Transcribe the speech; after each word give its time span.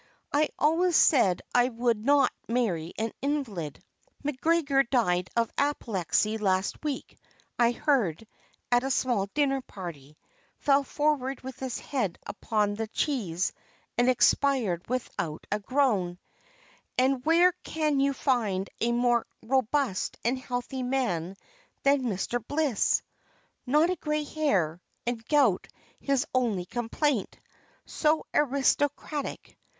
I 0.33 0.49
always 0.57 0.95
said 0.95 1.43
I 1.53 1.69
would 1.69 2.03
not 2.03 2.33
marry 2.49 2.91
an 2.97 3.13
invalid, 3.21 3.83
(Macgregor 4.23 4.81
died 4.81 5.29
of 5.35 5.51
apoplexy 5.59 6.39
last 6.39 6.83
week, 6.83 7.19
I 7.59 7.69
heard, 7.71 8.25
at 8.71 8.81
a 8.83 8.89
small 8.89 9.27
dinner 9.35 9.61
party; 9.61 10.17
fell 10.57 10.83
forward 10.83 11.41
with 11.41 11.59
his 11.59 11.77
head 11.77 12.17
upon 12.25 12.73
the 12.73 12.87
cheese, 12.87 13.53
and 13.95 14.09
expired 14.09 14.89
without 14.89 15.45
a 15.51 15.59
groan,) 15.59 16.17
and 16.97 17.23
where 17.23 17.51
can 17.63 17.99
you 17.99 18.13
find 18.13 18.71
a 18.79 18.93
more 18.93 19.27
robust 19.43 20.17
and 20.25 20.39
healthy 20.39 20.81
man 20.81 21.35
than 21.83 22.01
Mr. 22.05 22.43
Bliss? 22.47 23.03
Not 23.67 23.91
a 23.91 23.95
gray 23.97 24.23
hair, 24.23 24.81
and 25.05 25.23
gout 25.27 25.67
his 25.99 26.25
only 26.33 26.65
complaint. 26.65 27.37
So 27.85 28.25
aristocratic. 28.33 29.55